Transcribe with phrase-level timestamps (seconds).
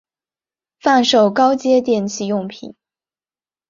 [0.79, 2.75] 贩售高阶电器用品